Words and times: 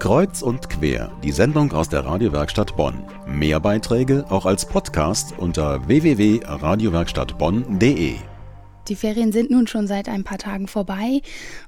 Kreuz 0.00 0.40
und 0.40 0.70
quer, 0.70 1.12
die 1.22 1.30
Sendung 1.30 1.72
aus 1.72 1.90
der 1.90 2.06
Radiowerkstatt 2.06 2.74
Bonn. 2.74 3.04
Mehr 3.26 3.60
Beiträge 3.60 4.24
auch 4.30 4.46
als 4.46 4.64
Podcast 4.64 5.34
unter 5.36 5.86
www.radiowerkstattbonn.de. 5.86 8.14
Die 8.88 8.96
Ferien 8.96 9.30
sind 9.30 9.50
nun 9.50 9.66
schon 9.66 9.86
seit 9.86 10.08
ein 10.08 10.24
paar 10.24 10.38
Tagen 10.38 10.68
vorbei 10.68 11.20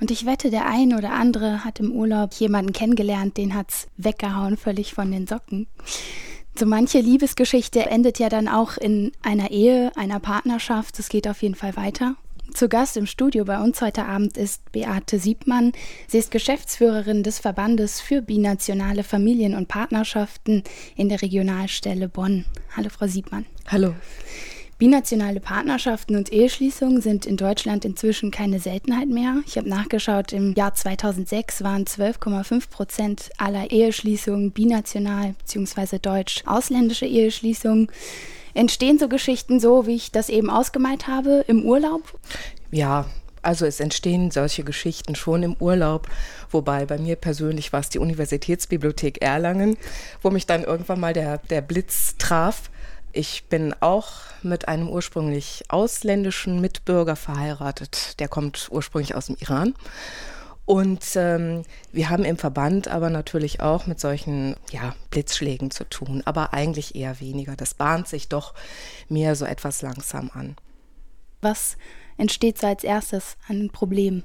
und 0.00 0.12
ich 0.12 0.26
wette, 0.26 0.50
der 0.50 0.66
ein 0.66 0.94
oder 0.94 1.10
andere 1.10 1.64
hat 1.64 1.80
im 1.80 1.90
Urlaub 1.90 2.32
jemanden 2.34 2.72
kennengelernt, 2.72 3.36
den 3.36 3.56
hat's 3.56 3.88
weggehauen, 3.96 4.56
völlig 4.56 4.94
von 4.94 5.10
den 5.10 5.26
Socken. 5.26 5.66
So 6.56 6.66
manche 6.66 7.00
Liebesgeschichte 7.00 7.90
endet 7.90 8.20
ja 8.20 8.28
dann 8.28 8.46
auch 8.46 8.76
in 8.76 9.10
einer 9.22 9.50
Ehe, 9.50 9.90
einer 9.96 10.20
Partnerschaft. 10.20 11.00
Es 11.00 11.08
geht 11.08 11.26
auf 11.26 11.42
jeden 11.42 11.56
Fall 11.56 11.76
weiter. 11.76 12.14
Zu 12.54 12.68
Gast 12.68 12.96
im 12.96 13.06
Studio 13.06 13.44
bei 13.44 13.60
uns 13.60 13.80
heute 13.80 14.04
Abend 14.04 14.36
ist 14.36 14.72
Beate 14.72 15.18
Siebmann. 15.18 15.72
Sie 16.08 16.18
ist 16.18 16.30
Geschäftsführerin 16.30 17.22
des 17.22 17.38
Verbandes 17.38 18.00
für 18.00 18.22
binationale 18.22 19.04
Familien- 19.04 19.54
und 19.54 19.68
Partnerschaften 19.68 20.64
in 20.96 21.08
der 21.08 21.22
Regionalstelle 21.22 22.08
Bonn. 22.08 22.44
Hallo, 22.76 22.88
Frau 22.90 23.06
Siebmann. 23.06 23.46
Hallo. 23.66 23.94
Binationale 24.80 25.40
Partnerschaften 25.40 26.16
und 26.16 26.32
Eheschließungen 26.32 27.02
sind 27.02 27.26
in 27.26 27.36
Deutschland 27.36 27.84
inzwischen 27.84 28.30
keine 28.30 28.60
Seltenheit 28.60 29.10
mehr. 29.10 29.42
Ich 29.46 29.58
habe 29.58 29.68
nachgeschaut, 29.68 30.32
im 30.32 30.54
Jahr 30.54 30.72
2006 30.72 31.62
waren 31.62 31.84
12,5 31.84 32.70
Prozent 32.70 33.30
aller 33.36 33.70
Eheschließungen 33.70 34.52
binational 34.52 35.34
bzw. 35.34 35.98
deutsch-ausländische 35.98 37.04
Eheschließungen. 37.04 37.88
Entstehen 38.54 38.98
so 38.98 39.10
Geschichten 39.10 39.60
so, 39.60 39.86
wie 39.86 39.96
ich 39.96 40.12
das 40.12 40.30
eben 40.30 40.48
ausgemalt 40.48 41.06
habe, 41.06 41.44
im 41.46 41.62
Urlaub? 41.62 42.02
Ja, 42.70 43.04
also 43.42 43.66
es 43.66 43.80
entstehen 43.80 44.30
solche 44.30 44.64
Geschichten 44.64 45.14
schon 45.14 45.42
im 45.42 45.56
Urlaub, 45.60 46.08
wobei 46.50 46.86
bei 46.86 46.96
mir 46.96 47.16
persönlich 47.16 47.74
war 47.74 47.80
es 47.80 47.90
die 47.90 47.98
Universitätsbibliothek 47.98 49.20
Erlangen, 49.20 49.76
wo 50.22 50.30
mich 50.30 50.46
dann 50.46 50.64
irgendwann 50.64 51.00
mal 51.00 51.12
der, 51.12 51.36
der 51.36 51.60
Blitz 51.60 52.16
traf. 52.16 52.70
Ich 53.12 53.44
bin 53.48 53.74
auch 53.80 54.08
mit 54.42 54.68
einem 54.68 54.88
ursprünglich 54.88 55.64
ausländischen 55.68 56.60
Mitbürger 56.60 57.16
verheiratet. 57.16 58.20
Der 58.20 58.28
kommt 58.28 58.68
ursprünglich 58.70 59.14
aus 59.14 59.26
dem 59.26 59.36
Iran. 59.40 59.74
Und 60.64 61.16
ähm, 61.16 61.64
wir 61.90 62.10
haben 62.10 62.24
im 62.24 62.38
Verband 62.38 62.86
aber 62.86 63.10
natürlich 63.10 63.60
auch 63.60 63.86
mit 63.86 63.98
solchen 63.98 64.54
ja, 64.70 64.94
Blitzschlägen 65.10 65.72
zu 65.72 65.82
tun, 65.88 66.22
aber 66.24 66.54
eigentlich 66.54 66.94
eher 66.94 67.18
weniger. 67.18 67.56
Das 67.56 67.74
bahnt 67.74 68.06
sich 68.06 68.28
doch 68.28 68.54
mehr 69.08 69.34
so 69.34 69.44
etwas 69.44 69.82
langsam 69.82 70.30
an. 70.32 70.54
Was 71.40 71.76
entsteht 72.18 72.58
so 72.58 72.68
als 72.68 72.84
erstes 72.84 73.36
an 73.48 73.70
Problemen? 73.70 74.22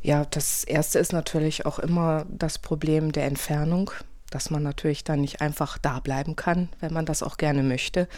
Ja, 0.00 0.24
das 0.24 0.64
erste 0.64 0.98
ist 0.98 1.12
natürlich 1.12 1.64
auch 1.64 1.78
immer 1.78 2.26
das 2.28 2.58
Problem 2.58 3.12
der 3.12 3.26
Entfernung, 3.26 3.92
dass 4.34 4.50
man 4.50 4.62
natürlich 4.62 5.04
dann 5.04 5.20
nicht 5.20 5.40
einfach 5.40 5.78
da 5.78 6.00
bleiben 6.00 6.36
kann, 6.36 6.68
wenn 6.80 6.92
man 6.92 7.06
das 7.06 7.22
auch 7.22 7.36
gerne 7.36 7.62
möchte. 7.62 8.08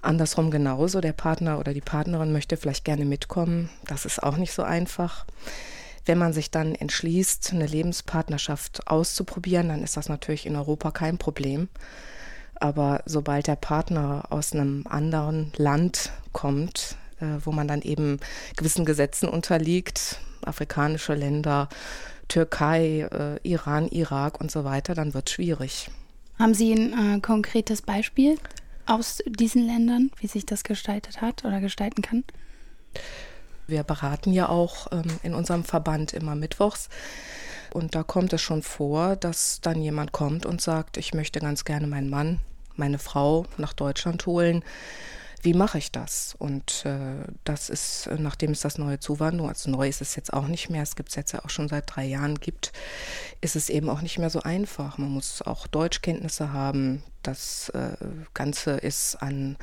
Andersrum 0.00 0.50
genauso, 0.50 1.00
der 1.00 1.12
Partner 1.12 1.58
oder 1.58 1.72
die 1.72 1.80
Partnerin 1.80 2.32
möchte 2.32 2.56
vielleicht 2.56 2.84
gerne 2.84 3.04
mitkommen. 3.04 3.70
Das 3.86 4.04
ist 4.04 4.22
auch 4.22 4.36
nicht 4.36 4.52
so 4.52 4.62
einfach. 4.62 5.24
Wenn 6.04 6.18
man 6.18 6.32
sich 6.32 6.50
dann 6.50 6.74
entschließt, 6.74 7.52
eine 7.52 7.66
Lebenspartnerschaft 7.66 8.88
auszuprobieren, 8.88 9.68
dann 9.68 9.84
ist 9.84 9.96
das 9.96 10.08
natürlich 10.08 10.46
in 10.46 10.56
Europa 10.56 10.90
kein 10.90 11.18
Problem. 11.18 11.68
Aber 12.56 13.02
sobald 13.06 13.46
der 13.46 13.56
Partner 13.56 14.24
aus 14.30 14.52
einem 14.52 14.84
anderen 14.88 15.52
Land 15.56 16.10
kommt, 16.32 16.96
äh, 17.20 17.38
wo 17.44 17.52
man 17.52 17.68
dann 17.68 17.82
eben 17.82 18.18
gewissen 18.56 18.84
Gesetzen 18.84 19.28
unterliegt, 19.28 20.20
afrikanische 20.44 21.14
Länder, 21.14 21.68
Türkei, 22.32 23.06
äh, 23.12 23.46
Iran, 23.46 23.88
Irak 23.88 24.40
und 24.40 24.50
so 24.50 24.64
weiter, 24.64 24.94
dann 24.94 25.12
wird 25.12 25.28
es 25.28 25.34
schwierig. 25.34 25.90
Haben 26.38 26.54
Sie 26.54 26.72
ein 26.72 27.16
äh, 27.16 27.20
konkretes 27.20 27.82
Beispiel 27.82 28.38
aus 28.86 29.22
diesen 29.26 29.66
Ländern, 29.66 30.10
wie 30.18 30.28
sich 30.28 30.46
das 30.46 30.64
gestaltet 30.64 31.20
hat 31.20 31.44
oder 31.44 31.60
gestalten 31.60 32.00
kann? 32.00 32.24
Wir 33.66 33.82
beraten 33.82 34.32
ja 34.32 34.48
auch 34.48 34.90
ähm, 34.92 35.20
in 35.22 35.34
unserem 35.34 35.62
Verband 35.62 36.14
immer 36.14 36.34
mittwochs. 36.34 36.88
Und 37.74 37.94
da 37.94 38.02
kommt 38.02 38.32
es 38.32 38.40
schon 38.40 38.62
vor, 38.62 39.16
dass 39.16 39.60
dann 39.60 39.82
jemand 39.82 40.12
kommt 40.12 40.46
und 40.46 40.62
sagt, 40.62 40.96
ich 40.96 41.12
möchte 41.12 41.38
ganz 41.38 41.66
gerne 41.66 41.86
meinen 41.86 42.08
Mann, 42.08 42.40
meine 42.76 42.98
Frau 42.98 43.44
nach 43.58 43.74
Deutschland 43.74 44.24
holen 44.24 44.64
wie 45.42 45.54
mache 45.54 45.78
ich 45.78 45.90
das? 45.90 46.36
Und 46.38 46.84
äh, 46.86 47.24
das 47.42 47.68
ist, 47.68 48.08
nachdem 48.16 48.52
es 48.52 48.60
das 48.60 48.78
neue 48.78 49.00
Zuwanderung, 49.00 49.48
also 49.48 49.70
neu 49.70 49.88
ist 49.88 50.00
es 50.00 50.14
jetzt 50.14 50.32
auch 50.32 50.46
nicht 50.46 50.70
mehr, 50.70 50.82
es 50.82 50.94
gibt 50.94 51.08
es 51.08 51.16
jetzt 51.16 51.32
ja 51.32 51.44
auch 51.44 51.50
schon 51.50 51.68
seit 51.68 51.84
drei 51.86 52.04
Jahren 52.04 52.36
gibt, 52.36 52.72
ist 53.40 53.56
es 53.56 53.68
eben 53.68 53.90
auch 53.90 54.02
nicht 54.02 54.18
mehr 54.18 54.30
so 54.30 54.40
einfach. 54.42 54.98
Man 54.98 55.10
muss 55.10 55.42
auch 55.42 55.66
Deutschkenntnisse 55.66 56.52
haben. 56.52 57.02
Das 57.24 57.70
äh, 57.70 57.96
Ganze 58.34 58.72
ist 58.72 59.16
an 59.16 59.56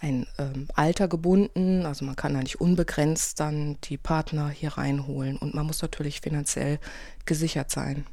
ein 0.00 0.26
ähm, 0.38 0.68
Alter 0.74 1.06
gebunden, 1.06 1.86
also 1.86 2.04
man 2.04 2.16
kann 2.16 2.34
da 2.34 2.40
nicht 2.40 2.60
unbegrenzt 2.60 3.38
dann 3.38 3.78
die 3.84 3.98
Partner 3.98 4.48
hier 4.48 4.78
reinholen 4.78 5.36
und 5.36 5.54
man 5.54 5.66
muss 5.66 5.82
natürlich 5.82 6.20
finanziell 6.20 6.78
gesichert 7.24 7.70
sein. 7.70 8.06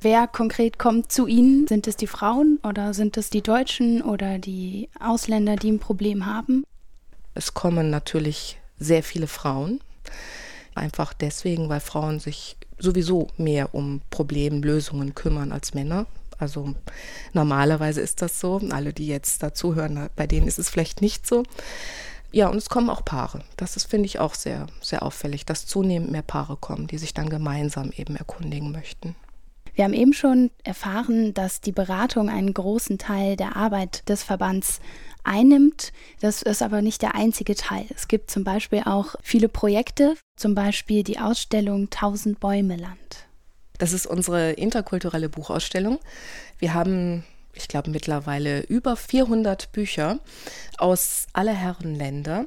Wer 0.00 0.28
konkret 0.28 0.78
kommt 0.78 1.10
zu 1.10 1.26
Ihnen? 1.26 1.66
Sind 1.66 1.88
es 1.88 1.96
die 1.96 2.06
Frauen 2.06 2.60
oder 2.62 2.94
sind 2.94 3.16
es 3.16 3.30
die 3.30 3.42
Deutschen 3.42 4.00
oder 4.00 4.38
die 4.38 4.88
Ausländer, 5.00 5.56
die 5.56 5.72
ein 5.72 5.80
Problem 5.80 6.24
haben? 6.24 6.64
Es 7.34 7.52
kommen 7.52 7.90
natürlich 7.90 8.60
sehr 8.78 9.02
viele 9.02 9.26
Frauen. 9.26 9.80
Einfach 10.76 11.12
deswegen, 11.14 11.68
weil 11.68 11.80
Frauen 11.80 12.20
sich 12.20 12.56
sowieso 12.78 13.26
mehr 13.36 13.74
um 13.74 14.00
Problemlösungen 14.10 15.16
kümmern 15.16 15.50
als 15.50 15.74
Männer. 15.74 16.06
Also 16.38 16.74
normalerweise 17.32 18.00
ist 18.00 18.22
das 18.22 18.38
so. 18.38 18.60
Alle, 18.70 18.92
die 18.92 19.08
jetzt 19.08 19.42
dazuhören, 19.42 20.08
bei 20.14 20.28
denen 20.28 20.46
ist 20.46 20.60
es 20.60 20.68
vielleicht 20.68 21.00
nicht 21.00 21.26
so. 21.26 21.42
Ja, 22.30 22.46
und 22.48 22.58
es 22.58 22.68
kommen 22.68 22.90
auch 22.90 23.04
Paare. 23.04 23.42
Das 23.56 23.74
ist, 23.74 23.90
finde 23.90 24.06
ich, 24.06 24.20
auch 24.20 24.34
sehr, 24.34 24.68
sehr 24.80 25.02
auffällig, 25.02 25.44
dass 25.44 25.66
zunehmend 25.66 26.12
mehr 26.12 26.22
Paare 26.22 26.56
kommen, 26.56 26.86
die 26.86 26.98
sich 26.98 27.14
dann 27.14 27.28
gemeinsam 27.30 27.90
eben 27.96 28.14
erkundigen 28.14 28.70
möchten. 28.70 29.16
Wir 29.78 29.84
haben 29.84 29.94
eben 29.94 30.12
schon 30.12 30.50
erfahren, 30.64 31.34
dass 31.34 31.60
die 31.60 31.70
Beratung 31.70 32.28
einen 32.28 32.52
großen 32.52 32.98
Teil 32.98 33.36
der 33.36 33.54
Arbeit 33.54 34.08
des 34.08 34.24
Verbands 34.24 34.80
einnimmt. 35.22 35.92
Das 36.20 36.42
ist 36.42 36.64
aber 36.64 36.82
nicht 36.82 37.00
der 37.00 37.14
einzige 37.14 37.54
Teil. 37.54 37.86
Es 37.94 38.08
gibt 38.08 38.28
zum 38.28 38.42
Beispiel 38.42 38.82
auch 38.86 39.14
viele 39.22 39.48
Projekte, 39.48 40.16
zum 40.34 40.56
Beispiel 40.56 41.04
die 41.04 41.20
Ausstellung 41.20 41.90
Tausend 41.90 42.40
Bäume 42.40 42.74
Land. 42.74 43.28
Das 43.78 43.92
ist 43.92 44.08
unsere 44.08 44.50
interkulturelle 44.50 45.28
Buchausstellung. 45.28 46.00
Wir 46.58 46.74
haben 46.74 47.22
ich 47.54 47.68
glaube, 47.68 47.90
mittlerweile 47.90 48.60
über 48.62 48.96
400 48.96 49.70
Bücher 49.72 50.18
aus 50.76 51.26
aller 51.32 51.54
Herren 51.54 51.94
Länder 51.94 52.46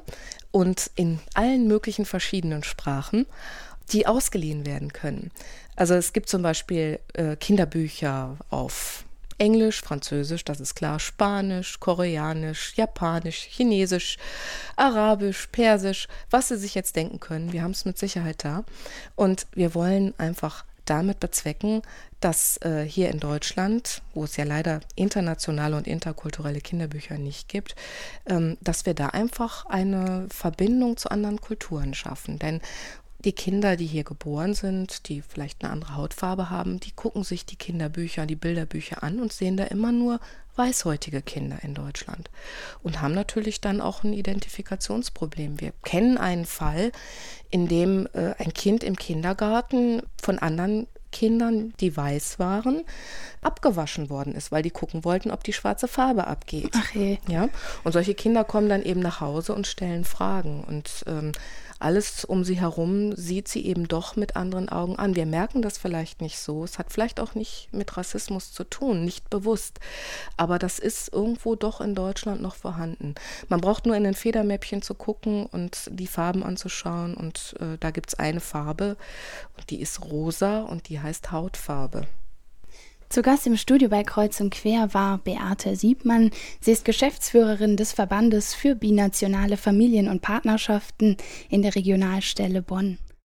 und 0.50 0.90
in 0.96 1.18
allen 1.34 1.66
möglichen 1.66 2.04
verschiedenen 2.04 2.62
Sprachen 2.62 3.26
die 3.92 4.06
ausgeliehen 4.06 4.66
werden 4.66 4.92
können. 4.92 5.30
Also 5.76 5.94
es 5.94 6.12
gibt 6.12 6.28
zum 6.28 6.42
Beispiel 6.42 7.00
äh, 7.14 7.36
Kinderbücher 7.36 8.36
auf 8.50 9.04
Englisch, 9.38 9.80
Französisch, 9.80 10.44
das 10.44 10.60
ist 10.60 10.74
klar, 10.74 11.00
Spanisch, 11.00 11.80
Koreanisch, 11.80 12.74
Japanisch, 12.76 13.48
Chinesisch, 13.50 14.16
Arabisch, 14.76 15.48
Persisch, 15.50 16.06
was 16.30 16.48
Sie 16.48 16.56
sich 16.56 16.74
jetzt 16.74 16.94
denken 16.94 17.18
können. 17.18 17.52
Wir 17.52 17.62
haben 17.62 17.72
es 17.72 17.84
mit 17.84 17.98
Sicherheit 17.98 18.44
da. 18.44 18.64
Und 19.16 19.46
wir 19.54 19.74
wollen 19.74 20.14
einfach 20.18 20.64
damit 20.84 21.20
bezwecken, 21.20 21.82
dass 22.20 22.56
äh, 22.58 22.84
hier 22.84 23.10
in 23.10 23.18
Deutschland, 23.18 24.02
wo 24.14 24.24
es 24.24 24.36
ja 24.36 24.44
leider 24.44 24.80
internationale 24.94 25.76
und 25.76 25.86
interkulturelle 25.86 26.60
Kinderbücher 26.60 27.18
nicht 27.18 27.48
gibt, 27.48 27.74
ähm, 28.26 28.58
dass 28.60 28.86
wir 28.86 28.94
da 28.94 29.08
einfach 29.08 29.66
eine 29.66 30.26
Verbindung 30.30 30.96
zu 30.96 31.10
anderen 31.10 31.40
Kulturen 31.40 31.94
schaffen. 31.94 32.38
Denn 32.38 32.60
die 33.24 33.32
Kinder, 33.32 33.76
die 33.76 33.86
hier 33.86 34.04
geboren 34.04 34.54
sind, 34.54 35.08
die 35.08 35.22
vielleicht 35.22 35.62
eine 35.62 35.72
andere 35.72 35.96
Hautfarbe 35.96 36.50
haben, 36.50 36.80
die 36.80 36.92
gucken 36.92 37.24
sich 37.24 37.46
die 37.46 37.56
Kinderbücher, 37.56 38.26
die 38.26 38.36
Bilderbücher 38.36 39.02
an 39.02 39.20
und 39.20 39.32
sehen 39.32 39.56
da 39.56 39.64
immer 39.64 39.92
nur 39.92 40.20
weißhäutige 40.56 41.22
Kinder 41.22 41.58
in 41.62 41.74
Deutschland 41.74 42.30
und 42.82 43.00
haben 43.00 43.14
natürlich 43.14 43.60
dann 43.60 43.80
auch 43.80 44.04
ein 44.04 44.12
Identifikationsproblem. 44.12 45.60
Wir 45.60 45.72
kennen 45.82 46.18
einen 46.18 46.44
Fall, 46.44 46.92
in 47.50 47.68
dem 47.68 48.06
äh, 48.12 48.34
ein 48.38 48.52
Kind 48.52 48.84
im 48.84 48.96
Kindergarten 48.96 50.02
von 50.20 50.38
anderen 50.38 50.86
Kindern, 51.12 51.72
die 51.80 51.96
weiß 51.96 52.38
waren, 52.38 52.82
abgewaschen 53.40 54.10
worden 54.10 54.34
ist, 54.34 54.50
weil 54.50 54.62
die 54.62 54.70
gucken 54.70 55.04
wollten, 55.04 55.30
ob 55.30 55.44
die 55.44 55.52
schwarze 55.52 55.86
Farbe 55.86 56.26
abgeht. 56.26 56.72
Ach 56.74 56.90
je. 56.94 57.18
Ja. 57.28 57.48
Und 57.84 57.92
solche 57.92 58.14
Kinder 58.14 58.44
kommen 58.44 58.68
dann 58.68 58.82
eben 58.82 59.00
nach 59.00 59.20
Hause 59.20 59.54
und 59.54 59.66
stellen 59.66 60.04
Fragen. 60.04 60.64
Und 60.64 61.04
ähm, 61.06 61.32
alles 61.82 62.24
um 62.24 62.44
sie 62.44 62.60
herum 62.60 63.16
sieht 63.16 63.48
sie 63.48 63.66
eben 63.66 63.88
doch 63.88 64.14
mit 64.14 64.36
anderen 64.36 64.68
Augen 64.68 64.96
an. 64.96 65.16
Wir 65.16 65.26
merken 65.26 65.62
das 65.62 65.78
vielleicht 65.78 66.20
nicht 66.20 66.38
so. 66.38 66.62
Es 66.62 66.78
hat 66.78 66.92
vielleicht 66.92 67.18
auch 67.18 67.34
nicht 67.34 67.68
mit 67.72 67.96
Rassismus 67.96 68.52
zu 68.52 68.62
tun, 68.62 69.04
nicht 69.04 69.28
bewusst. 69.30 69.80
Aber 70.36 70.60
das 70.60 70.78
ist 70.78 71.12
irgendwo 71.12 71.56
doch 71.56 71.80
in 71.80 71.96
Deutschland 71.96 72.40
noch 72.40 72.54
vorhanden. 72.54 73.16
Man 73.48 73.60
braucht 73.60 73.84
nur 73.84 73.96
in 73.96 74.04
den 74.04 74.14
Federmäppchen 74.14 74.82
zu 74.82 74.94
gucken 74.94 75.46
und 75.46 75.90
die 75.90 76.06
Farben 76.06 76.44
anzuschauen. 76.44 77.14
Und 77.14 77.56
äh, 77.58 77.78
da 77.80 77.90
gibt 77.90 78.10
es 78.10 78.14
eine 78.14 78.40
Farbe, 78.40 78.96
und 79.56 79.70
die 79.70 79.80
ist 79.80 80.04
rosa 80.04 80.60
und 80.62 80.88
die 80.88 81.00
heißt 81.02 81.32
Hautfarbe. 81.32 82.06
Zu 83.08 83.20
Gast 83.20 83.46
im 83.46 83.58
Studio 83.58 83.90
bei 83.90 84.04
Kreuz 84.04 84.40
und 84.40 84.54
Quer 84.54 84.94
war 84.94 85.18
Beate 85.18 85.76
Siebmann. 85.76 86.30
Sie 86.60 86.72
ist 86.72 86.86
Geschäftsführerin 86.86 87.76
des 87.76 87.92
Verbandes 87.92 88.54
für 88.54 88.74
binationale 88.74 89.58
Familien- 89.58 90.08
und 90.08 90.22
Partnerschaften 90.22 91.18
in 91.50 91.60
der 91.60 91.74
Regionalstelle 91.74 92.62
Bonn. 92.62 92.96